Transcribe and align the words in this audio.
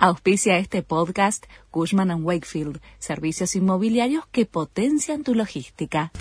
Auspicia 0.00 0.58
este 0.58 0.84
podcast 0.84 1.44
Cushman⁇ 1.72 2.10
Wakefield, 2.22 2.80
servicios 3.00 3.56
inmobiliarios 3.56 4.24
que 4.30 4.46
potencian 4.46 5.24
tu 5.24 5.34
logística. 5.34 6.12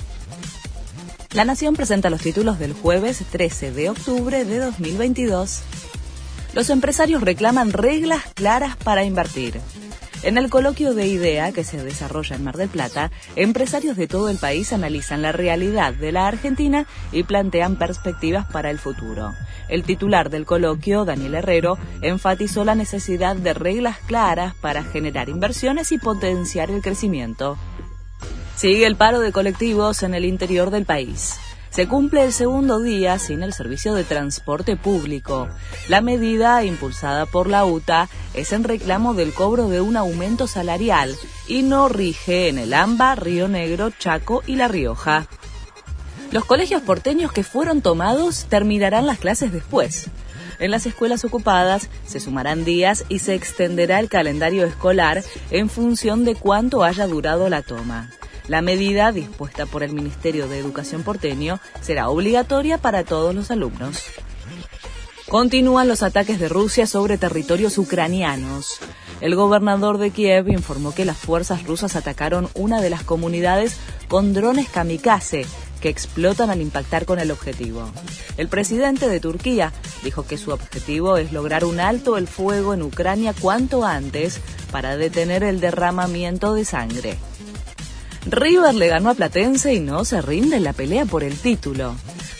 La 1.33 1.45
Nación 1.45 1.75
presenta 1.75 2.09
los 2.09 2.21
títulos 2.21 2.57
del 2.57 2.73
jueves 2.73 3.23
13 3.31 3.71
de 3.71 3.91
octubre 3.91 4.45
de 4.45 4.57
2022. 4.57 5.61
Los 6.55 6.71
empresarios 6.71 7.21
reclaman 7.21 7.71
reglas 7.71 8.23
claras 8.33 8.77
para 8.77 9.03
invertir. 9.03 9.61
En 10.23 10.37
el 10.37 10.49
coloquio 10.49 10.93
de 10.93 11.07
IDEA 11.07 11.51
que 11.51 11.63
se 11.63 11.83
desarrolla 11.83 12.35
en 12.35 12.43
Mar 12.43 12.57
del 12.57 12.69
Plata, 12.69 13.11
empresarios 13.35 13.95
de 13.95 14.07
todo 14.07 14.29
el 14.29 14.37
país 14.37 14.73
analizan 14.73 15.21
la 15.21 15.31
realidad 15.31 15.93
de 15.93 16.11
la 16.11 16.27
Argentina 16.27 16.87
y 17.11 17.23
plantean 17.23 17.77
perspectivas 17.77 18.45
para 18.45 18.71
el 18.71 18.79
futuro. 18.79 19.33
El 19.69 19.83
titular 19.83 20.29
del 20.29 20.45
coloquio, 20.45 21.05
Daniel 21.05 21.35
Herrero, 21.35 21.77
enfatizó 22.01 22.65
la 22.65 22.75
necesidad 22.75 23.35
de 23.35 23.53
reglas 23.53 23.99
claras 24.07 24.55
para 24.55 24.83
generar 24.83 25.29
inversiones 25.29 25.91
y 25.91 25.97
potenciar 25.97 26.71
el 26.71 26.81
crecimiento. 26.81 27.57
Sigue 28.55 28.87
el 28.87 28.95
paro 28.95 29.19
de 29.19 29.31
colectivos 29.31 30.01
en 30.01 30.15
el 30.15 30.25
interior 30.25 30.71
del 30.71 30.85
país. 30.85 31.35
Se 31.69 31.87
cumple 31.87 32.23
el 32.23 32.33
segundo 32.33 32.79
día 32.79 33.19
sin 33.19 33.43
el 33.43 33.53
servicio 33.53 33.93
de 33.93 34.03
transporte 34.03 34.75
público. 34.75 35.47
La 35.87 36.01
medida, 36.01 36.63
impulsada 36.63 37.25
por 37.25 37.47
la 37.47 37.65
UTA, 37.65 38.09
es 38.33 38.51
en 38.53 38.63
reclamo 38.63 39.13
del 39.13 39.33
cobro 39.33 39.67
de 39.67 39.81
un 39.81 39.97
aumento 39.97 40.47
salarial 40.47 41.15
y 41.47 41.61
no 41.61 41.87
rige 41.87 42.49
en 42.49 42.57
el 42.57 42.73
AMBA, 42.73 43.15
Río 43.15 43.47
Negro, 43.47 43.91
Chaco 43.91 44.43
y 44.47 44.55
La 44.55 44.67
Rioja. 44.67 45.27
Los 46.31 46.45
colegios 46.45 46.81
porteños 46.81 47.31
que 47.31 47.43
fueron 47.43 47.81
tomados 47.81 48.45
terminarán 48.49 49.05
las 49.05 49.19
clases 49.19 49.51
después. 49.51 50.09
En 50.59 50.71
las 50.71 50.85
escuelas 50.85 51.23
ocupadas 51.23 51.89
se 52.05 52.19
sumarán 52.19 52.65
días 52.65 53.05
y 53.09 53.19
se 53.19 53.35
extenderá 53.35 53.99
el 53.99 54.09
calendario 54.09 54.65
escolar 54.65 55.23
en 55.51 55.69
función 55.69 56.25
de 56.25 56.35
cuánto 56.35 56.83
haya 56.83 57.07
durado 57.07 57.47
la 57.49 57.61
toma. 57.61 58.09
La 58.47 58.61
medida, 58.61 59.11
dispuesta 59.11 59.65
por 59.65 59.83
el 59.83 59.91
Ministerio 59.91 60.47
de 60.47 60.57
Educación 60.57 61.03
porteño, 61.03 61.59
será 61.81 62.09
obligatoria 62.09 62.77
para 62.77 63.03
todos 63.03 63.35
los 63.35 63.51
alumnos. 63.51 64.03
Continúan 65.27 65.89
los 65.89 66.03
ataques 66.03 66.39
de 66.39 66.47
Rusia 66.47 66.87
sobre 66.87 67.17
territorios 67.17 67.77
ucranianos. 67.77 68.79
El 69.19 69.35
gobernador 69.35 69.97
de 69.97 70.11
Kiev 70.11 70.47
informó 70.47 70.93
que 70.93 71.03
las 71.03 71.17
fuerzas 71.17 71.65
rusas 71.65 71.97
atacaron 71.97 72.47
una 72.53 72.79
de 72.79 72.89
las 72.89 73.03
comunidades 73.03 73.75
con 74.07 74.33
drones 74.33 74.69
kamikaze 74.69 75.45
que 75.81 75.89
explotan 75.89 76.49
al 76.49 76.61
impactar 76.61 77.05
con 77.05 77.19
el 77.19 77.31
objetivo. 77.31 77.91
El 78.37 78.47
presidente 78.47 79.09
de 79.09 79.19
Turquía 79.19 79.73
dijo 80.03 80.25
que 80.25 80.37
su 80.37 80.51
objetivo 80.51 81.17
es 81.17 81.33
lograr 81.33 81.65
un 81.65 81.81
alto 81.81 82.15
el 82.15 82.27
fuego 82.27 82.73
en 82.73 82.81
Ucrania 82.81 83.33
cuanto 83.37 83.83
antes 83.83 84.39
para 84.71 84.95
detener 84.95 85.43
el 85.43 85.59
derramamiento 85.59 86.53
de 86.53 86.63
sangre. 86.63 87.17
River 88.31 88.75
le 88.75 88.87
ganó 88.87 89.09
a 89.09 89.13
Platense 89.13 89.73
y 89.73 89.79
no 89.79 90.03
se 90.03 90.21
rinde 90.21 90.57
en 90.57 90.63
la 90.63 90.73
pelea 90.73 91.05
por 91.05 91.23
el 91.23 91.37
título. 91.37 91.95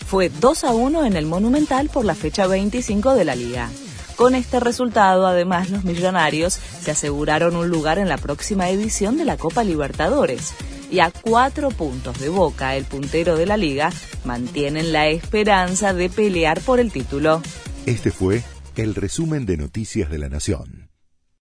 Fue 0.06 0.30
2 0.30 0.64
a 0.66 0.74
1 0.74 1.06
en 1.06 1.16
el 1.16 1.26
Monumental 1.26 1.90
por 1.90 2.04
la 2.04 2.14
fecha 2.14 2.46
25 2.46 3.16
de 3.16 3.26
la 3.26 3.36
liga. 3.36 3.70
Con 4.18 4.36
este 4.36 4.60
resultado, 4.60 5.28
además, 5.28 5.70
los 5.70 5.84
millonarios 5.84 6.60
se 6.82 6.92
aseguraron 6.92 7.56
un 7.56 7.70
lugar 7.70 8.00
en 8.00 8.10
la 8.10 8.18
próxima 8.18 8.70
edición 8.70 9.18
de 9.18 9.26
la 9.26 9.38
Copa 9.38 9.64
Libertadores. 9.64 10.54
Y 10.90 11.00
a 11.00 11.12
cuatro 11.12 11.70
puntos 11.70 12.20
de 12.20 12.30
boca, 12.30 12.76
el 12.76 12.86
puntero 12.86 13.38
de 13.38 13.46
la 13.46 13.58
liga, 13.58 13.92
mantienen 14.26 14.92
la 14.92 15.08
esperanza 15.08 15.94
de 15.94 16.10
pelear 16.10 16.60
por 16.62 16.80
el 16.80 16.92
título. 16.92 17.42
Este 17.86 18.12
fue 18.12 18.44
el 18.76 18.96
resumen 18.96 19.46
de 19.46 19.58
Noticias 19.58 20.10
de 20.10 20.18
la 20.18 20.30
Nación. 20.30 20.87